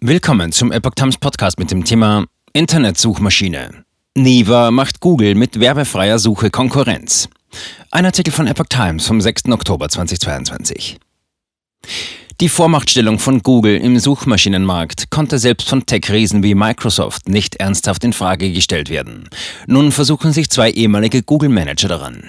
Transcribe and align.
Willkommen 0.00 0.52
zum 0.52 0.70
Epoch 0.70 0.94
Times 0.94 1.18
Podcast 1.18 1.58
mit 1.58 1.72
dem 1.72 1.84
Thema 1.84 2.24
Internetsuchmaschine. 2.52 3.84
Niva 4.16 4.70
macht 4.70 5.00
Google 5.00 5.34
mit 5.34 5.58
werbefreier 5.58 6.20
Suche 6.20 6.50
Konkurrenz. 6.50 7.28
Ein 7.90 8.06
Artikel 8.06 8.32
von 8.32 8.46
Epoch 8.46 8.66
Times 8.68 9.08
vom 9.08 9.20
6. 9.20 9.46
Oktober 9.46 9.88
2022. 9.88 11.00
Die 12.40 12.48
Vormachtstellung 12.48 13.18
von 13.18 13.42
Google 13.42 13.76
im 13.76 13.98
Suchmaschinenmarkt 13.98 15.10
konnte 15.10 15.40
selbst 15.40 15.68
von 15.68 15.84
Tech-Riesen 15.84 16.44
wie 16.44 16.54
Microsoft 16.54 17.28
nicht 17.28 17.56
ernsthaft 17.56 18.04
in 18.04 18.12
Frage 18.12 18.52
gestellt 18.52 18.90
werden. 18.90 19.28
Nun 19.66 19.90
versuchen 19.90 20.32
sich 20.32 20.48
zwei 20.48 20.70
ehemalige 20.70 21.24
Google-Manager 21.24 21.88
daran. 21.88 22.22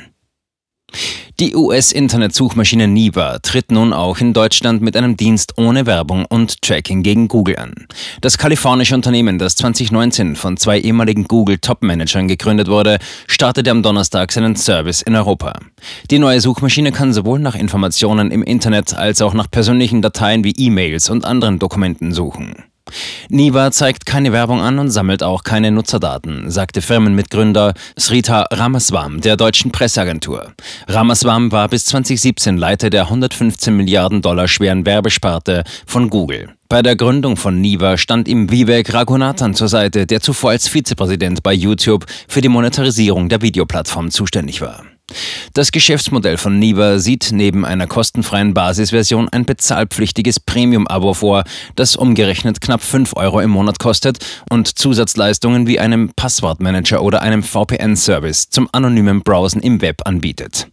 Die 1.40 1.56
US-Internetsuchmaschine 1.56 2.90
Niva 2.90 3.40
tritt 3.40 3.72
nun 3.72 3.94
auch 3.94 4.18
in 4.18 4.34
Deutschland 4.34 4.82
mit 4.82 4.98
einem 4.98 5.16
Dienst 5.16 5.58
ohne 5.58 5.86
Werbung 5.86 6.26
und 6.26 6.62
Tracking 6.62 7.02
gegen 7.02 7.30
Google 7.30 7.56
an. 7.56 7.88
Das 8.20 8.38
kalifornische 8.38 8.94
Unternehmen, 8.94 9.40
das 9.40 9.56
2019 9.56 10.36
von 10.36 10.58
zwei 10.58 10.82
ehemaligen 10.82 11.24
Google-Top-Managern 11.30 12.28
gegründet 12.28 12.68
wurde, 12.68 13.00
startete 13.26 13.72
am 13.72 13.84
Donnerstag 13.84 14.34
seinen 14.34 14.58
Service 14.58 15.02
in 15.02 15.16
Europa. 15.16 15.58
Die 16.12 16.20
neue 16.20 16.42
Suchmaschine 16.42 16.92
kann 16.92 17.14
sowohl 17.14 17.40
nach 17.40 17.56
Informationen 17.56 18.32
im 18.32 18.44
Internet 18.44 18.94
als 18.94 19.22
auch 19.22 19.34
nach 19.34 19.50
persönlichen 19.50 20.02
Dateien 20.02 20.44
wie 20.44 20.52
E-Mails 20.58 21.10
und 21.10 21.24
anderen 21.24 21.58
Dokumenten 21.58 22.12
suchen. 22.12 22.69
Niva 23.30 23.72
zeigt 23.72 24.06
keine 24.06 24.32
Werbung 24.32 24.62
an 24.62 24.80
und 24.80 24.90
sammelt 24.90 25.24
auch 25.24 25.44
keine 25.44 25.72
Nutzerdaten, 25.72 26.50
sagte 26.50 26.82
Firmenmitgründer 26.82 27.74
Srita 27.98 28.48
Ramaswam 28.52 29.22
der 29.22 29.38
deutschen 29.38 29.72
Presseagentur. 29.72 30.54
Ramaswam 30.88 31.52
war 31.52 31.68
bis 31.68 31.86
2017 31.86 32.58
Leiter 32.58 32.90
der 32.90 33.04
115 33.04 33.76
Milliarden 33.76 34.22
Dollar 34.22 34.48
schweren 34.48 34.86
Werbesparte 34.86 35.64
von 35.86 36.10
Google. 36.10 36.54
Bei 36.70 36.84
der 36.84 36.96
Gründung 36.96 37.36
von 37.36 37.60
Niva 37.60 37.98
stand 37.98 38.28
ihm 38.28 38.52
Vivek 38.52 38.94
Raghunathan 38.94 39.56
zur 39.56 39.68
Seite, 39.68 40.06
der 40.06 40.22
zuvor 40.22 40.52
als 40.52 40.68
Vizepräsident 40.68 41.42
bei 41.42 41.54
YouTube 41.54 42.06
für 42.28 42.42
die 42.42 42.50
Monetarisierung 42.50 43.28
der 43.28 43.42
Videoplattform 43.42 44.12
zuständig 44.12 44.62
war. 44.62 44.84
Das 45.54 45.72
Geschäftsmodell 45.72 46.38
von 46.38 46.60
Niva 46.60 47.00
sieht 47.00 47.30
neben 47.32 47.66
einer 47.66 47.88
kostenfreien 47.88 48.54
Basisversion 48.54 49.30
ein 49.30 49.46
bezahlpflichtiges 49.46 50.40
Premium-Abo 50.40 51.14
vor, 51.14 51.44
das 51.76 51.96
umgerechnet 51.96 52.62
knapp 52.62 52.82
5 52.82 53.16
Euro 53.16 53.40
im 53.40 53.50
Monat 53.50 53.80
kostet 53.80 54.20
und 54.50 54.78
Zusatzleistungen 54.78 55.68
wie 55.68 55.80
einem 55.80 56.12
Passwortmanager 56.16 57.02
oder 57.02 57.22
einem 57.22 57.44
VPN-Service 57.44 58.50
zum 58.50 58.70
anonymen 58.72 59.22
Browsen 59.22 59.62
im 59.62 59.82
Web 59.82 60.02
anbietet. 60.06 60.68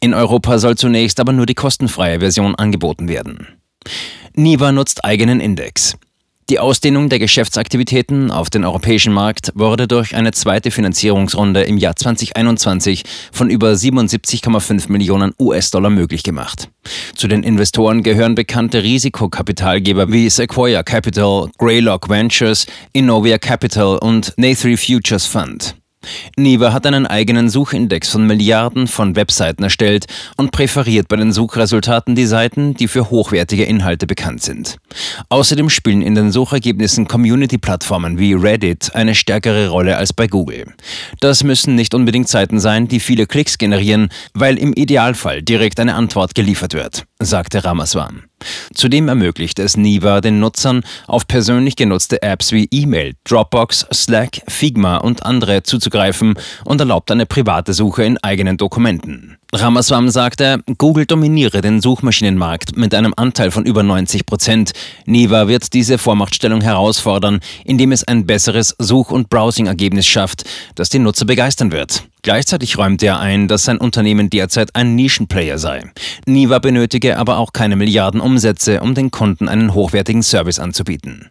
In 0.00 0.14
Europa 0.14 0.58
soll 0.58 0.76
zunächst 0.76 1.20
aber 1.20 1.32
nur 1.32 1.46
die 1.46 1.54
kostenfreie 1.54 2.20
Version 2.20 2.54
angeboten 2.54 3.08
werden. 3.08 3.48
Niva 4.34 4.72
nutzt 4.72 5.04
eigenen 5.04 5.40
Index. 5.40 5.96
Die 6.50 6.58
Ausdehnung 6.58 7.08
der 7.08 7.18
Geschäftsaktivitäten 7.18 8.30
auf 8.30 8.50
den 8.50 8.66
europäischen 8.66 9.14
Markt 9.14 9.50
wurde 9.54 9.88
durch 9.88 10.14
eine 10.14 10.32
zweite 10.32 10.70
Finanzierungsrunde 10.70 11.62
im 11.62 11.78
Jahr 11.78 11.96
2021 11.96 13.02
von 13.32 13.48
über 13.48 13.72
77,5 13.72 14.92
Millionen 14.92 15.32
US-Dollar 15.40 15.88
möglich 15.88 16.22
gemacht. 16.22 16.68
Zu 17.14 17.28
den 17.28 17.44
Investoren 17.44 18.02
gehören 18.02 18.34
bekannte 18.34 18.82
Risikokapitalgeber 18.82 20.12
wie 20.12 20.28
Sequoia 20.28 20.82
Capital, 20.82 21.48
Greylock 21.56 22.10
Ventures, 22.10 22.66
Innovia 22.92 23.38
Capital 23.38 23.96
und 23.96 24.34
Nathree 24.36 24.76
Futures 24.76 25.24
Fund. 25.24 25.74
Niva 26.36 26.72
hat 26.72 26.86
einen 26.86 27.06
eigenen 27.06 27.48
Suchindex 27.48 28.10
von 28.10 28.26
Milliarden 28.26 28.86
von 28.86 29.16
Webseiten 29.16 29.62
erstellt 29.62 30.06
und 30.36 30.52
präferiert 30.52 31.08
bei 31.08 31.16
den 31.16 31.32
Suchresultaten 31.32 32.14
die 32.14 32.26
Seiten, 32.26 32.74
die 32.74 32.88
für 32.88 33.10
hochwertige 33.10 33.64
Inhalte 33.64 34.06
bekannt 34.06 34.42
sind. 34.42 34.76
Außerdem 35.28 35.70
spielen 35.70 36.02
in 36.02 36.14
den 36.14 36.32
Suchergebnissen 36.32 37.08
Community-Plattformen 37.08 38.18
wie 38.18 38.34
Reddit 38.34 38.94
eine 38.94 39.14
stärkere 39.14 39.68
Rolle 39.68 39.96
als 39.96 40.12
bei 40.12 40.26
Google. 40.26 40.66
Das 41.20 41.44
müssen 41.44 41.74
nicht 41.74 41.94
unbedingt 41.94 42.28
Seiten 42.28 42.60
sein, 42.60 42.88
die 42.88 43.00
viele 43.00 43.26
Klicks 43.26 43.58
generieren, 43.58 44.08
weil 44.34 44.58
im 44.58 44.72
Idealfall 44.72 45.42
direkt 45.42 45.80
eine 45.80 45.94
Antwort 45.94 46.34
geliefert 46.34 46.74
wird, 46.74 47.04
sagte 47.18 47.64
Ramaswamy. 47.64 48.20
Zudem 48.74 49.08
ermöglicht 49.08 49.58
es 49.58 49.76
Niva 49.76 50.20
den 50.20 50.40
Nutzern, 50.40 50.82
auf 51.06 51.26
persönlich 51.26 51.76
genutzte 51.76 52.22
Apps 52.22 52.52
wie 52.52 52.68
E-Mail, 52.70 53.14
Dropbox, 53.24 53.86
Slack, 53.92 54.42
Figma 54.48 54.98
und 54.98 55.24
andere 55.24 55.62
zuzugreifen 55.62 56.34
und 56.64 56.80
erlaubt 56.80 57.10
eine 57.10 57.26
private 57.26 57.72
Suche 57.72 58.04
in 58.04 58.18
eigenen 58.18 58.56
Dokumenten. 58.56 59.38
Ramaswamy 59.56 60.10
sagte, 60.10 60.64
Google 60.78 61.06
dominiere 61.06 61.60
den 61.60 61.80
Suchmaschinenmarkt 61.80 62.76
mit 62.76 62.92
einem 62.92 63.14
Anteil 63.16 63.52
von 63.52 63.64
über 63.64 63.84
90 63.84 64.26
Prozent. 64.26 64.72
Niva 65.06 65.46
wird 65.46 65.72
diese 65.74 65.96
Vormachtstellung 65.96 66.60
herausfordern, 66.60 67.38
indem 67.64 67.92
es 67.92 68.02
ein 68.02 68.26
besseres 68.26 68.74
Such- 68.80 69.12
und 69.12 69.28
Browsing-Ergebnis 69.30 70.08
schafft, 70.08 70.42
das 70.74 70.88
die 70.88 70.98
Nutzer 70.98 71.24
begeistern 71.24 71.70
wird. 71.70 72.02
Gleichzeitig 72.22 72.78
räumte 72.78 73.06
er 73.06 73.20
ein, 73.20 73.46
dass 73.46 73.64
sein 73.64 73.78
Unternehmen 73.78 74.28
derzeit 74.28 74.74
ein 74.74 74.96
Nischenplayer 74.96 75.58
sei. 75.58 75.84
Niva 76.26 76.58
benötige 76.58 77.16
aber 77.16 77.38
auch 77.38 77.52
keine 77.52 77.76
Milliarden 77.76 78.20
Umsätze, 78.20 78.80
um 78.80 78.96
den 78.96 79.12
Kunden 79.12 79.48
einen 79.48 79.72
hochwertigen 79.72 80.24
Service 80.24 80.58
anzubieten. 80.58 81.30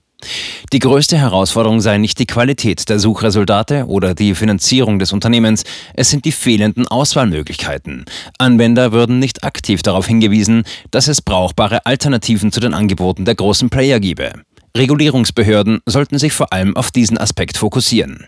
Die 0.71 0.79
größte 0.79 1.17
Herausforderung 1.17 1.81
sei 1.81 1.97
nicht 1.97 2.19
die 2.19 2.25
Qualität 2.25 2.89
der 2.89 2.99
Suchresultate 2.99 3.85
oder 3.87 4.15
die 4.15 4.35
Finanzierung 4.35 4.99
des 4.99 5.13
Unternehmens, 5.13 5.63
es 5.93 6.09
sind 6.09 6.25
die 6.25 6.31
fehlenden 6.31 6.87
Auswahlmöglichkeiten. 6.87 8.05
Anwender 8.37 8.91
würden 8.91 9.19
nicht 9.19 9.43
aktiv 9.43 9.83
darauf 9.83 10.07
hingewiesen, 10.07 10.63
dass 10.91 11.07
es 11.07 11.21
brauchbare 11.21 11.85
Alternativen 11.85 12.51
zu 12.51 12.59
den 12.59 12.73
Angeboten 12.73 13.25
der 13.25 13.35
großen 13.35 13.69
Player 13.69 13.99
gebe. 13.99 14.33
Regulierungsbehörden 14.75 15.81
sollten 15.85 16.17
sich 16.17 16.33
vor 16.33 16.51
allem 16.51 16.75
auf 16.75 16.89
diesen 16.89 17.17
Aspekt 17.19 17.57
fokussieren. 17.57 18.27